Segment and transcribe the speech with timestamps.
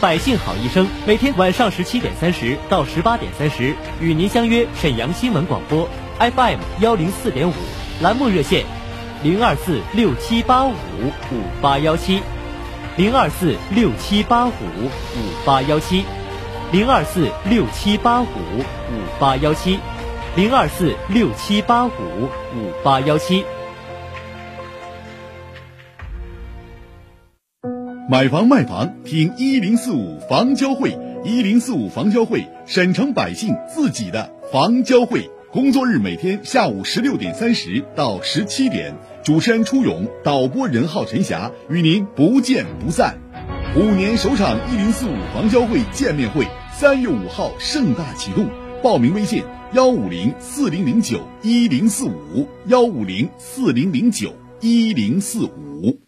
[0.00, 5.88] 百姓好医生每天晚上十七点三十到十八点三十与您相约沈阳新闻广播
[6.20, 7.52] FM 幺零四点五
[8.00, 8.64] 栏目热线
[9.24, 12.22] 零二四六七八五五八幺七
[12.96, 16.04] 零二四六七八五五八幺七
[16.70, 19.80] 零二四六七八五五八幺七
[20.36, 21.90] 零二四六七八五
[22.54, 23.44] 五八幺七。
[28.10, 35.30] 买房卖房，听一零四五房交会，一零四五房交会，沈城百姓自己的房交会。
[35.52, 43.18] 工作日每天下午十六点三十到十七点，主持人初勇，导播任浩、陈霞与您不见不散。
[43.76, 48.48] 五年首场一零四五房交会见面会，三月五号盛大启动，
[48.82, 49.42] 报名微信
[49.74, 54.32] 幺五零四零零九一零四五幺五零四零零九
[54.62, 56.07] 一零四五。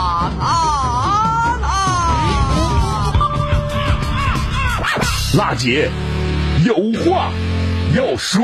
[5.37, 5.89] 辣姐
[6.65, 6.75] 有
[7.05, 7.31] 话
[7.95, 8.43] 要说。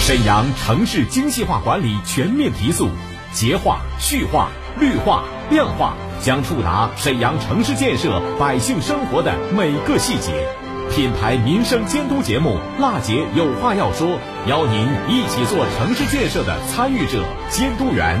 [0.00, 2.88] 沈阳城市精细化管理全面提速，
[3.32, 10.48] 洁化、序化、绿化、量化将触达沈阳城市建设百姓生活的每个细节。
[10.90, 14.08] 品牌民生监督节目《辣姐有话要说》，
[14.48, 18.20] 邀您一起做城市建设的参与者、监督员。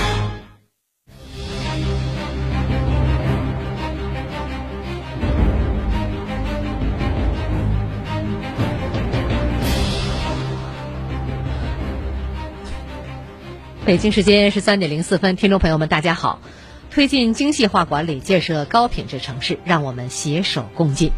[13.91, 16.39] 北京时间十三点零四分，听众朋友们，大家好！
[16.91, 21.11] 推进精细化管理，建设高品质城市，让我们携手共进。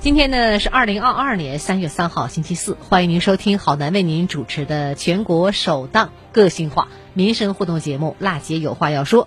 [0.00, 9.24] 今天呢是二零二二年三月三号，星期四，欢迎您收听好男为您主持的全国首档个性化民生互动节目《辣姐有话要说》。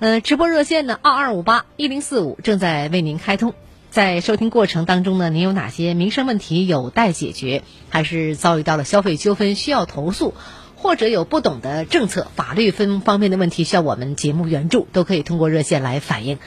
[0.00, 3.54] 呃，直播热线呢，二二五八一零四五正在为您开通。
[3.90, 10.34] 在收听过程当中呢，您有哪些民生问题有待解决，还是遭遇到了消费纠纷需要投诉，
[10.80, 16.38] 或者有不懂的政策、法律分方面的问题需要我们节目援助，都可以通过热线来反映。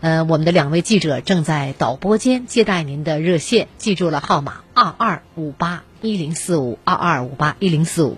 [0.00, 8.16] 呃，我们的两位记者正在导播间接待您的热线，记住了号码二二五八一零四五二二五八一零四五。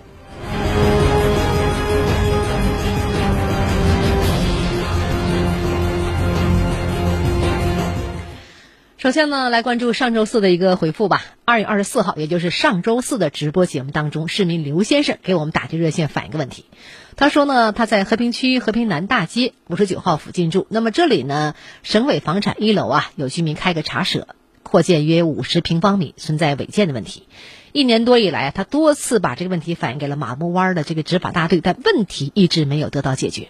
[9.07, 11.23] 首先呢，来关注上周四的一个回复吧。
[11.45, 16.65] 二月二十四号，也就是上周四的直播节目当中，市民刘先生给我们打进热线反映个问题。
[17.15, 20.67] 他说呢，他在和平区和平南大街五十九号附近住。
[20.69, 24.27] 那么这里呢，省委房产一楼啊，有居民开个茶舍，
[24.61, 27.29] 扩建约五十平方米，存在违建的问题。
[27.71, 33.47] 一年多以来，他多次把这个问题反映给了马木湾的这个执法大队，但问题一直没有得到解决。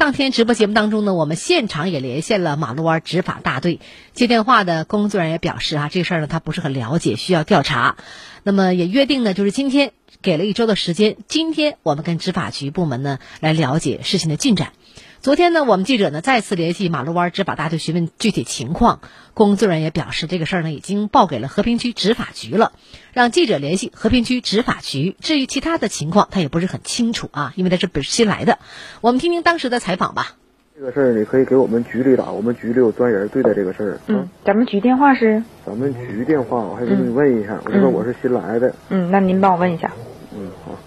[0.00, 3.80] 当天直播节目当中呢，我们现场也连线了马路湾执法大队，
[4.14, 7.98] 接电话的工作人员表示啊，这事儿呢他不是很了解，需要调查。
[8.42, 9.92] 那么也约定呢，就是今天
[10.22, 14.72] 给了一周的时间，今天我们跟执法局部门呢来了解事情的进展。
[15.22, 19.00] 昨天呢，我们记者呢再次联系马路湾执法大队询问具体情况，
[19.34, 22.72] 工作人员也表示这个事儿呢已经报给了和平区执法局了，
[23.12, 25.14] 让记者联系和平区执法局。
[25.20, 28.58] 至于其他的情况，他也不是很清楚啊，因为他是本新来的。
[29.02, 30.36] 我们听听当时的采访吧。
[30.74, 34.00] 这个事儿你可以给我们局里打，我们局里有专人对待这个事儿。
[34.06, 35.42] 嗯，咱们局电话是？
[35.66, 38.74] 咱们局电话我还给你问一下，我这边我是新来的。
[38.88, 39.92] 嗯，那您帮我问一下。
[40.34, 40.78] 嗯，好。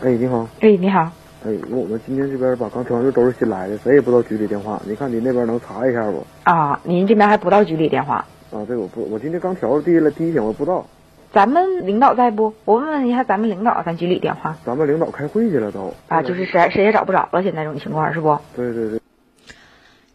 [0.00, 0.48] 哎，你好。
[0.60, 1.10] 哎，你好。
[1.46, 4.80] 哎，因为我们今天这边吧，刚调完都是新来的，谁也不知道局里电话。
[4.86, 6.24] 你看你那边能查一下不？
[6.44, 8.24] 啊，您这边还不到局里电话？
[8.50, 10.86] 啊，这我不，我今天刚调第一了，第一天我不知道。
[11.34, 12.54] 咱们领导在不？
[12.64, 14.56] 我问问一下咱们领导，咱局里电话。
[14.64, 15.92] 咱们领导开会去了都。
[16.08, 18.38] 啊，就是谁谁也找不着了，现在这种情况是不？
[18.56, 19.00] 对对对。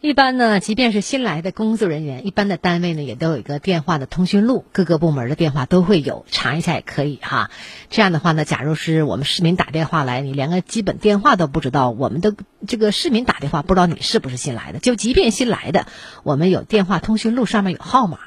[0.02, 7.52] 一般呢，即便是新来的工作人员，一般的单位呢也都有一个电话的通讯录，各个部门的电话都会有，查一下也可以哈。
[7.90, 12.34] 这样的话呢，假如是我们市民打电话来，你连个基本电话都不知道，我们的
[12.66, 15.86] 这个市民打电话不知道你是不是新来的，就即便新来的，
[16.24, 18.20] 我们有电话通讯录上面有号码。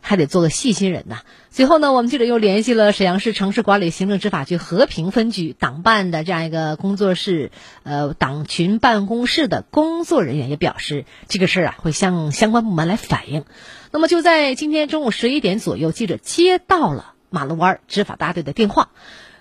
[0.00, 1.20] 还得做个细心人呐。
[1.50, 7.50] 随后呢，我们记者又联系了沈阳市城市管理行政执法局和平分局党办的这样一个工作室，
[7.82, 13.44] 呃，党群办公室的工作人员也表示，这个事儿啊会向相关部门来反映。
[13.90, 18.90] 那么就在今天中午十一点左右，记者接到了马路湾执法大队的电话。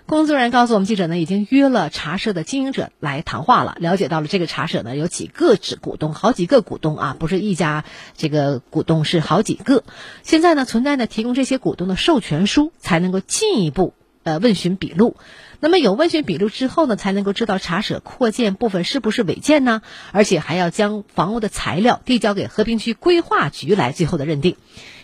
[0.10, 3.78] 工作人员告诉我们记者呢，已经约了茶社的经营者来谈话了。
[3.80, 7.86] 了解到了这个茶社呢，有几个指股东，好几个股东啊，不是一家
[8.18, 9.84] 这个股东，是好几个。
[10.24, 13.94] 现在呢，存在呢提供这些股东的授权书，才能够进一步
[14.30, 15.18] 呃问询笔录。
[15.60, 19.82] 那么有问询笔录之后呢，才能够知道茶舍扩建部分是不是违建呢？
[20.14, 24.56] 而且还要将房屋的材料递交给和平区规划局来最后的认定。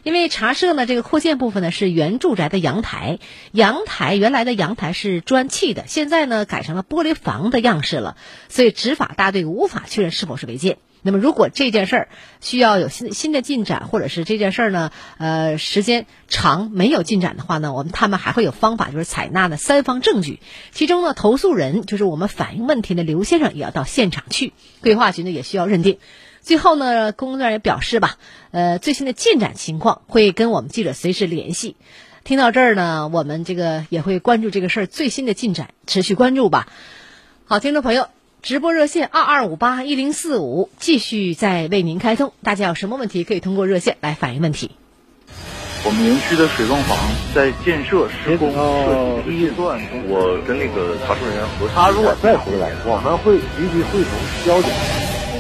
[0.04, 3.20] 因为茶社呢，这个扩建部分呢是原住宅的阳台，
[3.52, 8.16] 阳台原来的阳台是砖砌的，现在呢改成了玻璃房的样式了，
[8.48, 10.78] 所以执法大队无法确认是否是违建。
[11.06, 12.08] 那么如果这件事儿
[12.42, 20.40] 需要有新新的进展，或者是这件事儿呢，呃，时间长没有进展的话呢，我们他们还会有方法，就是采纳的三方证据，
[20.72, 26.00] 其中呢，投诉人就是我们反映问题的刘先生也要到现场去，规划局呢也需要认定。
[26.42, 28.18] 最后呢，工作人员表示吧，
[28.50, 31.76] 呃，最新的进展情况会跟我们记者随时联系。
[32.24, 36.68] 听到这儿呢，我们这个也会关注这个事儿最新的进展，持续关注吧。
[37.46, 38.08] 好，听众朋友，
[38.46, 44.70] 直播热线二二五八一零四五继续在为您开通，大家有什么问题可以通过热线来反映问题。
[45.84, 46.96] 我们园区的水泵房
[47.34, 54.12] 在建设施工设计预算，我跟那个查收人员核他如果再回来，我们会立即会同
[54.46, 54.72] 交警。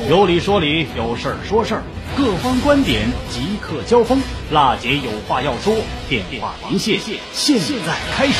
[0.09, 1.83] 有理说理，有事儿说事儿，
[2.17, 4.19] 各方观点即刻交锋。
[4.49, 5.75] 辣姐有话要说，
[6.09, 6.99] 电话连线
[7.33, 8.33] 现在开始。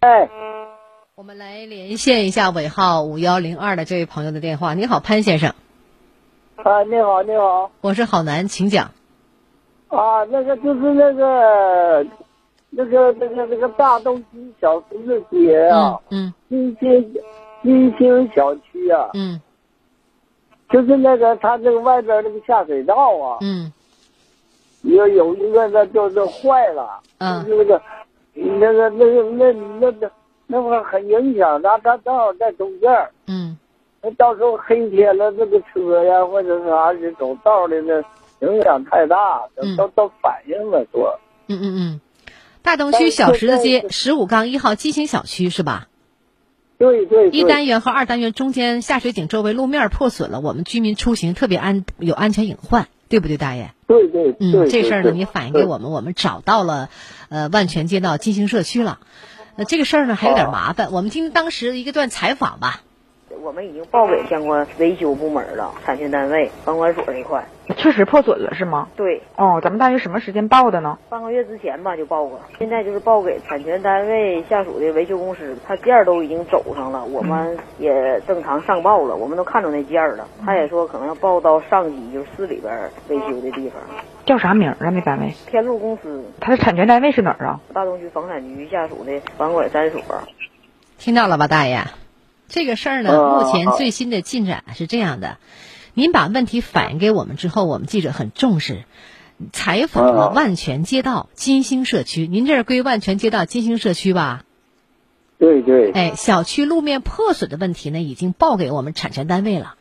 [0.00, 0.28] 哎，
[1.22, 4.74] 我们来连线一下尾号五幺零二的这位朋友的电话。
[4.74, 5.54] 你好，潘先生。
[6.56, 7.70] 啊，你好，你好。
[7.80, 8.90] 我是郝楠，请讲。
[9.86, 12.04] 啊，那个就是那个，
[12.70, 17.14] 那个那个那个大东区小石子街啊，嗯，新兴
[17.62, 19.40] 新兴小区啊，嗯，
[20.70, 23.72] 就是那个他这个外边那个下水道啊，嗯，
[24.82, 27.80] 有有一个那就是坏了，嗯，就是那个
[28.34, 30.10] 那个那个那那
[30.52, 33.56] 那那个很影响，那他正好在中间儿，嗯，
[34.02, 37.96] 那到时候黑天了，这个车呀或者是啥是走道的那
[38.46, 42.00] 影响太大，都都都反映了说，嗯嗯嗯，
[42.60, 45.88] 大东区小十字街十五杠一号基兴小区是吧？
[46.76, 53.70] 对对，一单元和二单元中间下水井周围路面破损了，我们居民出行特别安有安全隐患，对不对，大爷？
[53.86, 56.88] 对对，嗯，这事儿呢，你反映给我们，我们找到了，
[57.28, 58.98] 呃，万泉街道金星社区了。
[59.54, 62.80] 那这个事儿呢，还有点麻烦，我们听当时一个段采访吧。
[63.42, 67.46] 我们已经报给相关维修部门了，产权单位、房管所这块。
[67.74, 68.88] 确实破损了是吗？
[68.96, 69.22] 对。
[69.36, 70.98] 哦，咱们大约什么时间报的呢？
[71.08, 80.26] 半个月之前吧就报过，现在就是报给产权单位下属的维修公司，他件儿都已经走上了，我们也正常上报了，我们都看着那件儿了。
[80.44, 82.72] 他也说可能要报到上级，就是市里边
[83.08, 83.80] 维修的地方。
[84.24, 84.76] 叫啥名啊？
[84.90, 85.32] 那单位？
[85.48, 86.24] 天路公司。
[86.40, 87.60] 它的产权单位是哪儿啊？
[87.74, 90.00] 大东区房产局下属的房管三所。
[90.98, 91.82] 听到了吧，大爷？
[92.46, 95.38] 这个事儿呢，目前最新的进展是这样的：
[95.94, 98.84] 您把问题反映给我们之后，我们记者很重视，
[99.52, 102.26] 采访了万泉街道金星社区。
[102.26, 104.44] 您这是归万泉街道金星社区吧？
[105.38, 105.90] 对对。
[105.92, 109.74] 哎，小区路面破损的问题呢，已经报给我们产权单位了。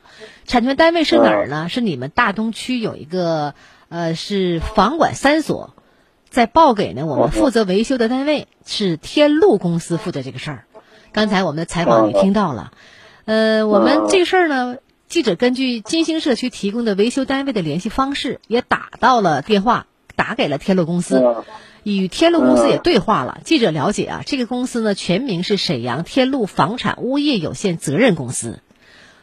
[0.45, 1.69] 产权单位是哪儿呢？
[1.69, 3.53] 是你们大东区有一个
[3.87, 5.73] 呃，是房管三所，
[6.29, 10.65] 在报给呢我们负责维修的单位是天路公司负责这个事儿。
[11.13, 12.71] 刚才我们的采访也听到了，
[13.25, 14.77] 呃，我们这个事儿呢，
[15.11, 21.21] 记者根据金星社区提供的维修单位的联系方式，也打到了电话，打给了天路公司，
[21.83, 23.41] 与天路公司也对话了。
[23.43, 28.61] 记者了解啊，这个公司呢，全名是沈阳天路房产物业有限责任公司。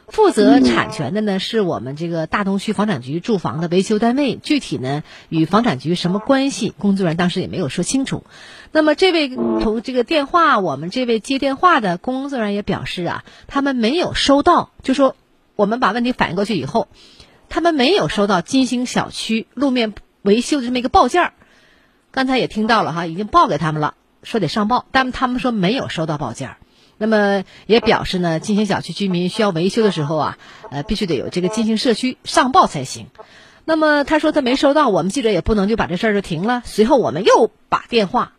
[0.07, 6.71] 负责产权的呢是我们这个大东区房产局住房的维修单位，具体呢与房产局什么关系？
[6.77, 8.23] 工作人员当时也没有说清楚。
[8.71, 15.15] 那么这位同这个电话，我们这位接电话的工作人员也表示啊，他们没有收到，就说
[15.59, 16.87] 我们把问题反映过去以后，
[17.49, 21.33] 他们没有收到金星小区路面维修的这么一个报件儿。
[22.11, 26.57] 刚才也听到了哈，已经报给他们了，说得上报，但他们说没有收到报件儿。
[26.97, 30.37] 那么也表示呢，金星小区居民需要维修的时候啊，
[30.71, 33.07] 呃，必须得有这个金星社区上报才行。
[33.65, 36.61] 那么他说他没收到，我们记者也不能就把这事儿就停了。
[36.63, 38.31] 随后我们又把电话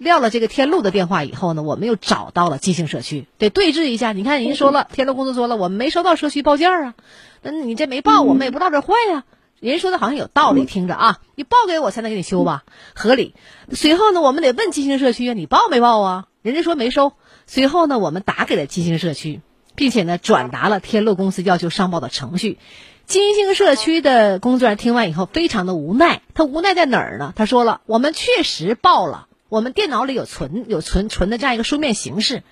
[0.00, 4.12] 撂了这个天路的电话以后呢，我们又找到了金星社区，得对峙一下。
[4.12, 6.94] 你看人说了，天路公司说了，我们没收到社区报件啊，
[7.42, 9.24] 那你这没报，我们也不知道这坏呀。
[9.60, 12.64] 人说的好像有道理，听着啊，你报给我才能给你修吧，
[12.94, 13.34] 合理。
[13.72, 16.26] 随后呢，我们得问金星社区啊，你报没报啊？
[16.40, 17.12] 人家说没收。
[17.46, 19.42] 随后呢，我们打给了金星社区，
[19.74, 22.58] 并且呢转达了天路公司要求上报的程序。
[23.04, 27.34] 金星社区的工作人员听完以后非常的无奈，他无奈在哪儿呢？
[27.36, 32.42] 他说了，我们确实报了，我们电脑里有存有存存的这样一个书面形式，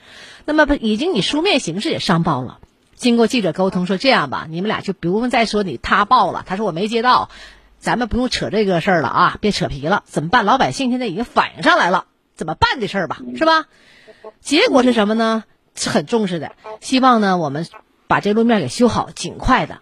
[0.44, 2.58] 那么已经以书面形式也上报了。
[2.96, 7.30] 经过记者沟通，说这样吧，你们俩就不用再说你他报了，他说我没接到，
[7.78, 10.44] 咱们不用扯这个事儿了啊，别扯皮了，怎么办？
[10.44, 13.66] 老百姓现在已经反映上来了，怎么办这事儿吧，是吧？
[14.40, 15.44] 结果是什么呢？
[15.76, 16.50] 是很重视的，
[16.80, 17.64] 希望呢我们
[18.08, 19.78] 把这路面给修好，尽快的。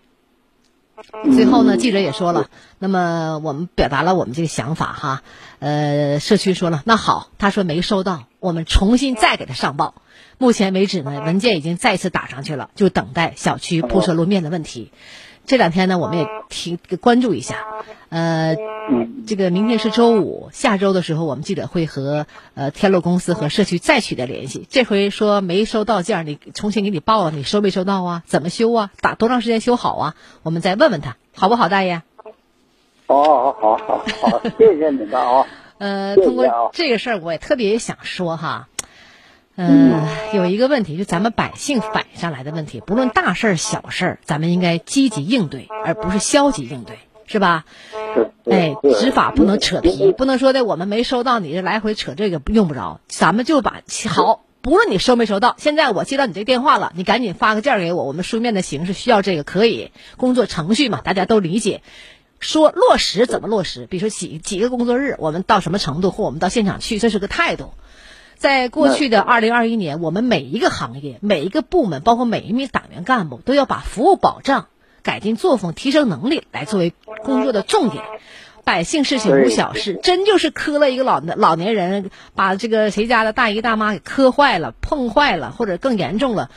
[1.34, 2.48] 最后呢，记者也说了，
[2.78, 5.22] 那么我们表达了我们这个想法哈。
[5.58, 9.94] 呃，社区说了，那好，他说没收到，我们重新再给他上报。
[10.38, 14.90] 目前为止呢，文件已经再次打上去了，就等待小区铺设路面的问题。
[15.46, 17.64] 这两天呢，我们也提关注一下。
[18.08, 18.56] 呃，
[19.26, 24.66] 这个明天是周五，下周的时候，我们记者会和呃天路公司和社区再取得联系。
[24.68, 28.22] 这回说没收到件，你重新给你报了，你收没收到啊？
[28.26, 28.90] 怎么修啊？
[29.00, 30.14] 打多长时间修好啊？
[30.42, 32.02] 我们再问问他，好不好，大爷？
[33.06, 35.46] 哦，好，好，好，好，谢谢你们啊。
[35.78, 38.68] 呃，通过这个事儿，我也特别想说哈。
[39.56, 47.64] 嗯，有一个问题，就咱们百姓反映上来的问题，不论大事儿、小事儿，咱们应该积极应对，而不是消极应对，是吧？
[48.44, 61.80] 哎，执法不能扯皮，不能说的我们没收到，你这来回扯这个用不着，咱们就把好，不论你收没收到，现在我接到你这电话了，你赶紧发个件给我，我们书面的形式需要这个可以，工作程序嘛，大家都理解。
[62.38, 63.86] 说落实怎么落实？
[63.86, 67.72] 比如说几几个工作日，我们到什么程度，或我们到现场去，这是个态度。
[68.36, 74.66] 在过去的二零二一年，我们每一个行业、每一个部门，包括每一名党员干部，都要把服务保障、
[75.02, 76.92] 改进作风、提升能力来作为
[77.24, 78.04] 工作的重点。
[78.62, 86.50] 百姓事情无小事，真就是磕了一个老老年人，把这个谁家的大姨大妈给磕坏了、碰坏了，或者更严重了，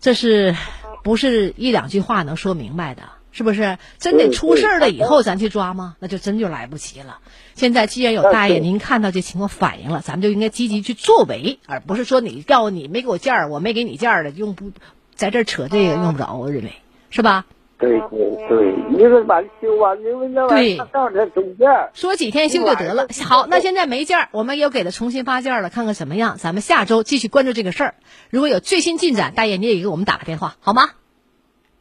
[0.00, 0.54] 这是
[1.02, 3.02] 不是一两句话能说明白的？
[3.30, 5.96] 是不是真得出事儿了以后咱去抓吗？
[6.00, 7.18] 那就真就来不及了。
[7.54, 14.72] 现在既然有大爷您看到这情况反映了，咱们就应该积极去作为，而不是说你要你没给我件儿，我没给你件儿的，用不
[15.14, 16.72] 在这儿扯这个用不着，我认为
[17.10, 17.46] 是吧？
[17.80, 18.18] 对对
[18.48, 21.90] 对，一个把它修完，因为那玩意儿。
[21.94, 23.06] 说几天修就得了。
[23.24, 26.38] 好，那现在没件儿，我们又给他重新发件了，看看怎么样。
[26.38, 27.94] 咱们下周继续关注这个事儿。
[28.30, 30.90] 如果有最新进展，大爷你也给我们打个电话，好吗？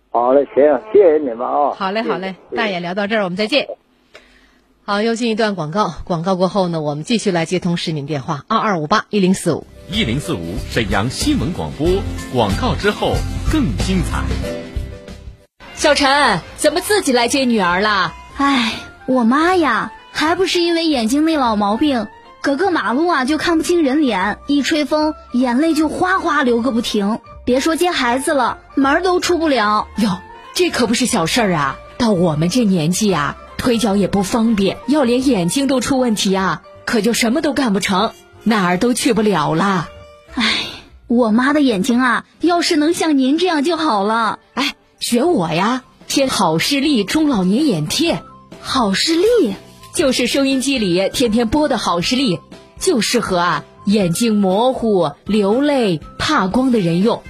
[0.10, 1.72] 好嘞，行，谢谢你们啊。
[1.78, 3.68] 好嘞，好嘞，大爷聊到这儿，我们再见。
[4.84, 5.94] 好，又进一段广告。
[6.06, 11.88] 广告过后呢，我们继续来接通市民电话二二五八一零四五一零四五沈阳新闻广播。
[12.34, 13.14] 广告之后
[13.52, 14.24] 更精彩。
[15.76, 18.14] 小陈，怎么自己来接女儿了？
[18.38, 18.74] 哎，
[19.08, 22.08] 我妈呀，还不是因为眼睛那老毛病，
[22.42, 27.20] 隔个马路啊就看不清人脸，一吹风眼泪就哗哗流个不停。
[27.48, 29.88] 别说接孩子了，门都出不了。
[30.00, 30.20] 哟，
[30.54, 31.80] 这可不是小事儿啊！
[31.98, 38.12] 到我们这年纪啊，腿脚也不方便，要连眼睛都出问题啊，可就什么都干不成，
[38.44, 39.88] 哪儿都去不了了。
[40.36, 40.56] 哎，
[41.08, 44.39] 我妈的眼睛啊，要是能像您这样就好了。
[44.54, 44.75] 哎。
[45.00, 48.24] 学我呀，贴好视力中老年眼贴，
[48.60, 49.56] 好视力
[49.94, 52.39] 就是收音机里天天播的好视力，
[52.80, 57.22] 就适合啊眼睛模糊、流泪、怕光的人用。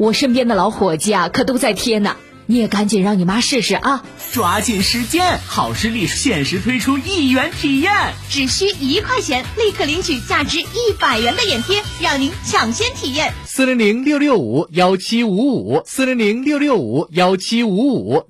[0.00, 2.16] 哎，我身边的老伙计啊，可都在贴呢。
[2.46, 4.02] 你也赶紧让你妈试试啊！
[4.32, 7.92] 抓紧时间，好视力限时推出一元体验，
[8.28, 13.32] 只需一块钱，立刻领取价值一百元的眼贴，让您抢先体验。
[13.44, 18.29] 四零零六六五幺七五五，四零零六六五幺七五五。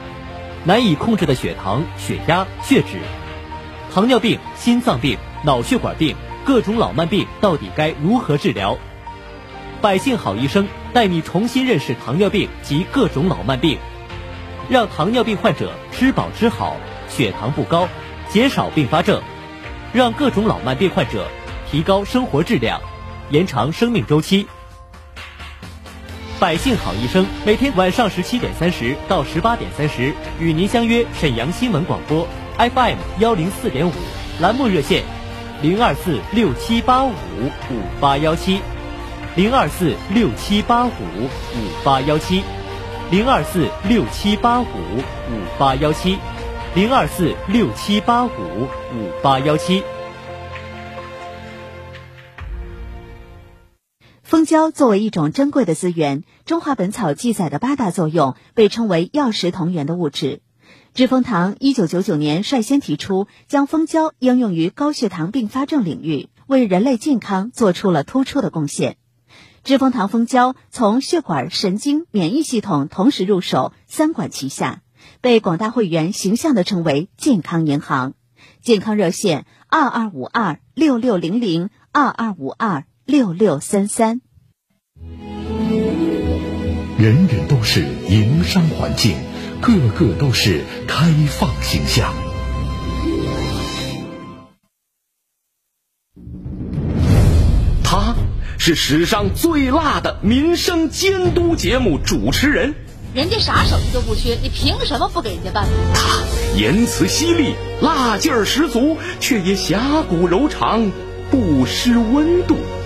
[0.63, 2.99] 难以控制的血糖、血压、血脂，
[3.91, 6.15] 糖尿病、心脏病、脑血管病，
[6.45, 8.77] 各种老慢病到底该如何治疗？
[9.81, 13.79] 百姓好医生带你重新认识糖尿病及各种老慢病，
[14.69, 16.77] 让糖尿病患者吃饱吃好，
[17.09, 17.87] 血糖不高，
[18.29, 19.19] 减少并发症，
[19.93, 21.27] 让各种老慢病患者
[21.71, 22.79] 提高生活质量，
[23.31, 24.45] 延长生命周期。
[26.41, 32.27] 百姓好医生每天晚上十七点三十到十八点三十与您相约沈阳新闻广播
[32.57, 33.91] FM 幺零四点五
[34.39, 35.03] 栏目热线
[35.61, 38.59] 零二四六七八五五八幺七
[39.35, 42.41] 零二四六七八五五八幺七
[43.11, 46.17] 零二四六七八五五八幺七
[46.73, 48.63] 零二四六七八五
[48.95, 49.83] 五八幺七。
[54.31, 60.41] 蜂胶作为一种珍贵的资源，《中华本草》记载的八大作用被称为药食同源的物质。
[60.93, 68.95] 知蜂堂一九九九年率先提出将蜂胶应用于高血糖并发症领域，为人类健康做出了突出的贡献。
[69.65, 74.81] 知蜂堂蜂胶从血管、神经、免疫系统同时入手，三管齐下，
[75.19, 78.13] 被广大会员形象地称为“健康银行”。
[78.63, 82.85] 健康热线：二二五二六六零零二二五二。
[83.05, 84.21] 六六三三，
[86.97, 89.15] 人人都是营商环境，
[89.59, 92.13] 个个都是开放形象。
[97.83, 98.15] 他
[98.57, 102.75] 是史上最辣的民生监督节目主持人，
[103.15, 105.67] 人家啥手艺都不缺，你凭什么不给人家办？
[105.93, 106.23] 他
[106.55, 110.91] 言辞犀利，辣劲儿十足，却也侠骨柔肠，
[111.31, 112.55] 不失温度。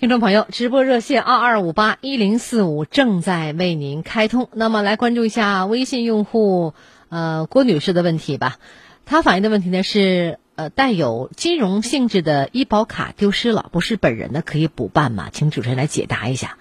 [0.00, 4.48] 听众朋友，直播热线二二五八一零四五正在为您开通。
[4.54, 6.72] 那么，来关注一下微信用户
[7.10, 8.56] 呃郭女士的问题吧。
[9.04, 15.28] 她反映的问题呢是呃带有金融性质的医保卡丢失了，不是本人的可以补办吗？
[15.30, 16.56] 请主持人来解答一下。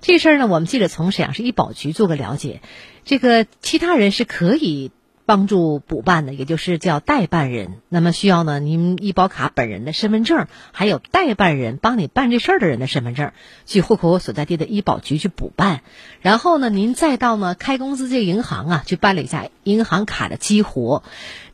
[0.00, 2.60] 这事儿呢，我们记者从沈阳市医保局做个了解，
[3.04, 4.90] 这个其他人是可以
[5.26, 7.80] 帮助补办的，也就是叫代办人。
[7.88, 13.32] 那么需要呢，您医保卡本人的身份证，还有代办人帮你办这事儿的人的身份证，
[13.64, 15.82] 去户口所在地的医保局去补办。
[16.20, 21.04] 然后呢，您再到呢开工资这个银行啊，去办理一下银行卡的激活。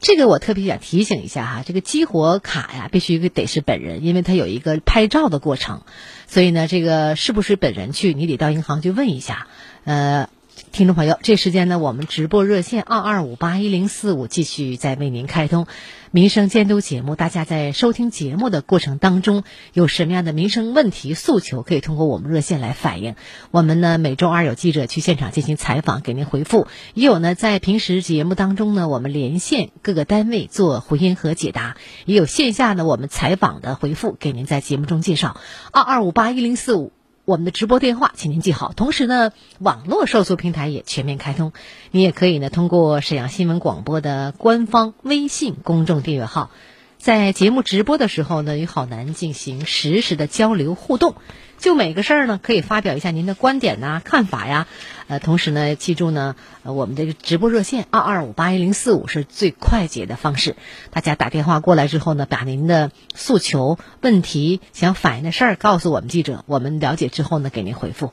[0.00, 5.82] 这个我特别想提醒一下哈，这个激活卡呀，必须得是本人，因为它有一个拍照的过程。
[6.26, 9.48] 所以呢，这个是不是本人去，你得到银行去问一下。
[9.84, 10.28] 呃。
[10.76, 15.66] 听众朋友，这时间呢，我们直播热线二二五八一零四五继续在为您开通
[16.10, 17.16] 民生监督节目。
[17.16, 23.14] 大家在收听节目的过程当中，有什么样的民生问题诉求，可以通过我们热线来反映。
[23.50, 35.40] 我们呢，每周二有记者去现场进行采访，给您回复；也有呢，在平时节目当中呢，我们连线各个单位做回音和解答；也有线下呢，我们采访的回复，给您在节目中介绍。
[35.72, 36.92] 二二五八一零四五。
[37.26, 38.72] 我们的直播电话，请您记好。
[38.72, 41.52] 同时呢，网络受诉平台也全面开通，
[41.90, 46.52] 你也可以呢通过沈阳新闻广播的官方微信公众订阅号，
[46.98, 51.16] 在节目直播的时候呢，与好男进行实时的交流互动。
[51.58, 54.68] 就每个事儿呢，可以发表一下您的观点呐、看法呀。
[55.08, 60.56] 呃，同时呢，记住呢，呃，我们这个直播热线二二五八一零四五是最快捷的方式。
[60.90, 68.12] 大家打电话过来之后呢，把您的诉求、问题、想反映的事儿告诉我们记者，我们了解之后呢，给您回复。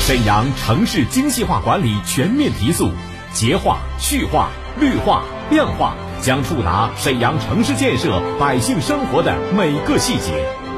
[0.00, 2.90] 沈阳城市精细化管理全面提速，
[3.32, 10.67] 洁化、序化、绿化、亮化将触达沈阳城市建设百姓生活的每个细节。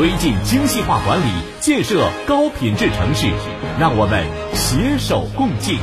[0.00, 3.30] 推进精细化管理，建设高品质城市，
[3.78, 5.78] 让我们携手共进。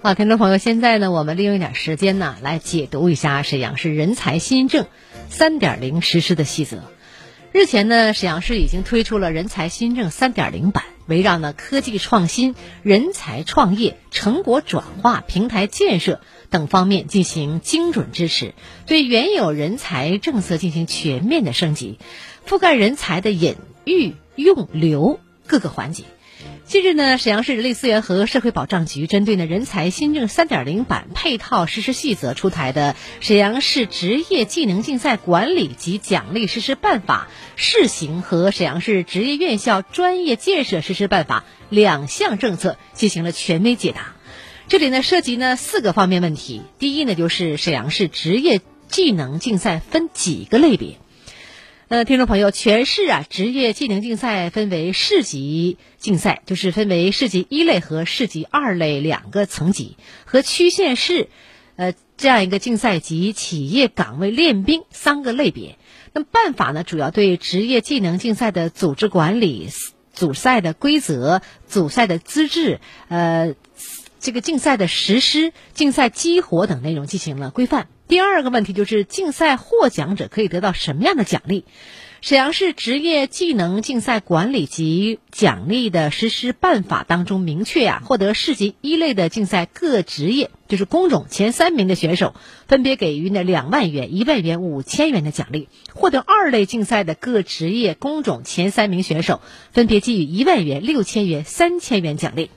[0.00, 4.86] 好，听众朋友，现在呢，我们利用一点时间呢，来解读一下沈阳市人才新政
[5.28, 6.84] 三点零实施的细则。
[7.50, 16.20] 日前呢，沈阳市已经推出了人才新政三点零版，围绕呢科技创新、人才创业、成果转化、平台建设。
[16.48, 18.54] 等方面进行精准支持，
[18.86, 21.98] 对原有人才政策进行全面的升级，
[22.46, 26.04] 覆盖人才的引、育、用、留各个环节。
[26.66, 44.16] 近日呢，沈阳市人力资源和社会保障局针对呢人才新政三点零版配套实施细则出台的《沈阳市职业技能竞赛管理及奖励实施办法（试行）》和《沈阳市职业院校专业建设实施办法》两项政策进行了权威解答。
[44.66, 46.62] 这里呢涉及呢四个方面问题。
[46.80, 50.98] 第一呢就是沈阳市职业技能竞赛分几个类别？
[51.88, 61.28] 呃，听众朋友，全市啊职业技能竞赛分为市级竞赛，就是分为市级一类和市级二类两个层级，和区县市，
[61.76, 65.78] 呃这样一个竞赛及企业岗位练兵三个类别。
[66.12, 69.68] 那么办法呢，主要对职业技能竞赛的组织管理、
[70.12, 73.54] 组赛的规则、组赛的资质，呃。
[74.18, 77.86] 这个竞赛的实施、竞赛激活等内容进行了规范。
[78.08, 81.64] 第二个问题就是竞赛获奖者可以得到什么样的奖励？
[82.20, 92.34] 沈阳市职业技能竞赛管理及奖励的实施办法当中明确呀，获得市级一类的竞赛各职业就是工种前三名的选手，
[92.68, 99.40] 分别给予呢两万元、一万元、五千元的奖励；获得二类竞赛的各职业工种前三名选手，
[99.72, 102.50] 分别给予一万元、六千元、三千元奖励。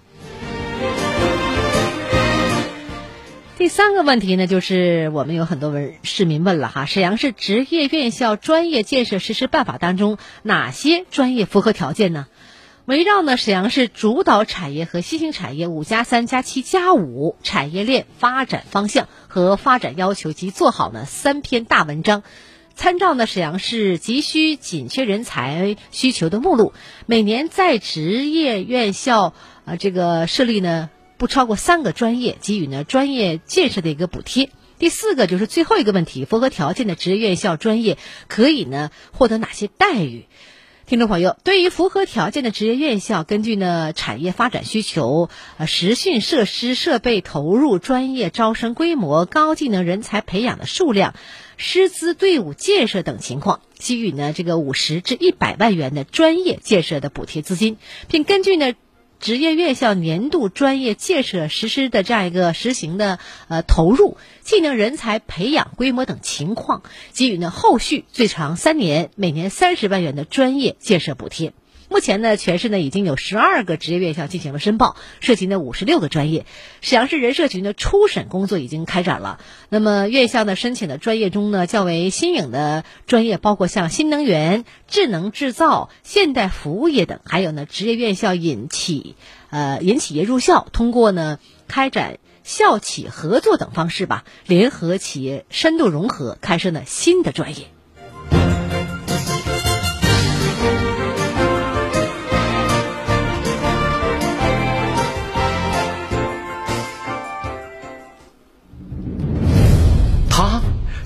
[3.60, 12.28] 第三个问题呢，就是我们有很多问市民问了哈，沈阳市职业院校专业建设实施办法当中哪些专业符合条件呢？
[12.86, 22.24] 围绕呢沈阳市主导产业和新兴产业五加三加七加五产业链发展方向和发展要求及做好呢三篇大文章，
[22.76, 26.72] 参照呢沈阳市急需紧缺人才需求的目录，
[27.08, 29.34] 每年在职业院校
[29.66, 30.90] 啊这个设立呢。
[31.20, 34.50] 不超过三个专业给予呢专业建设的一个补贴。
[34.80, 37.98] 第四个就是最后一个问题，符合条件的职业院校专业
[38.30, 40.28] 可以呢获得哪些待遇？
[40.86, 51.14] 听众朋友，对于符合条件的职业院校，根据呢产业发展需求、呃实训设施设备投入、专业招生规模、高技能人才培养的数量、
[51.58, 57.78] 师资队伍建设等情况，给予呢这个五十至一百万元的专业建设的补贴资金，
[58.08, 58.74] 并根据呢。
[59.20, 71.54] 职业院校年度专业建设实施的这样一个实行的呃投入、技能人才培养规模等情况，给予呢后续最长三年、每年三十万元的专业建设补贴。
[71.90, 76.46] 目前呢，全市呢已经有十二个职业院校进行了申报，涉及呢五十六个专业。
[76.82, 79.40] 沈阳市人社局呢初审工作已经开展了。
[79.70, 89.16] 那么院校呢申请的专业中呢，较为新颖的专业包括像新能源、智能制造、现代服务业等，还有呢职业院校引企
[89.50, 97.66] 呃引企业入校，通过呢开展校企合作等方式吧，联合企业深度融合，开设呢新的专业。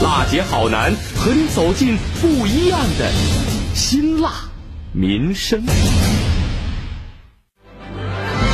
[0.00, 3.10] 辣姐好男和你走进不一样的
[3.74, 4.30] 辛辣
[4.92, 5.64] 民生。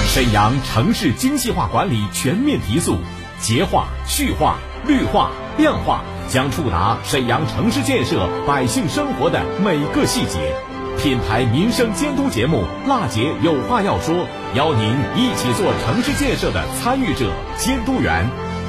[0.07, 2.97] 沈阳城市精细化管理全面提速，
[3.41, 10.57] 洁化、序化、绿化、量化将触达沈阳城市建设百姓生活的每个细节。
[10.99, 14.15] 品牌民生监督节目《辣姐有话要说》，
[14.55, 18.31] 邀您一起做城市建设的参与者、监督员。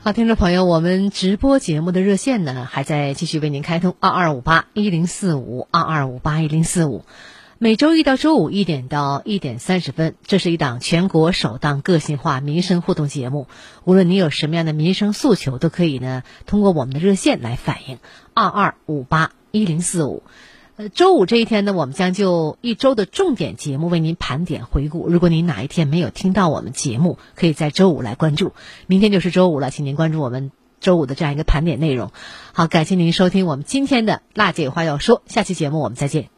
[0.00, 7.04] 好，听众朋友，我们直播节目的热线呢，还在继续为您开通二二五八一零四五二二五八一零四五。
[7.58, 13.48] 每周一到周五一点到一点三十分，这是一档全国首档个性化民生互动节目。
[13.82, 17.98] 无论你有什么样的民生诉求，都可以呢通过我们的热线来反映
[18.34, 20.22] 二二五八一零四五。
[20.78, 25.08] 呃，周五这一天呢，我们将就一周的重点节目为您盘点回顾。
[25.08, 28.52] 如果您哪一天没有听到我们节目，可以在周五来关注。
[28.86, 32.12] 明天就是周五了，请您关注我们周五的这样一个盘点内容。
[32.52, 36.37] 好，感谢您收听我们今天的《辣姐有话要说》，下期节目我们再见。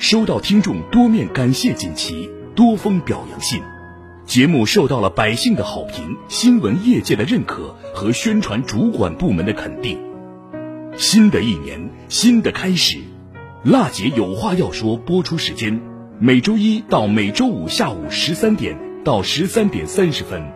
[0.00, 3.62] 收到听众多面感谢锦旗、多封表扬信，
[4.24, 9.98] 节目受到了百姓的好评、新闻业界的认可和宣传主管部门的肯定。
[10.96, 12.96] 新的一年，新的开始，
[13.62, 14.96] 辣姐有话要说。
[14.96, 15.78] 播出时间：
[16.18, 20.50] 每周一到每周五下午十三点到十三点三十分。